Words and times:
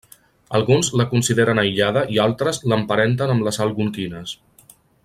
Alguns 0.59 0.89
la 1.01 1.05
consideren 1.11 1.61
aïllada 1.65 2.03
i 2.15 2.19
altres 2.25 2.63
l'emparenten 2.73 3.35
amb 3.35 3.49
les 3.51 3.63
algonquines. 3.69 4.37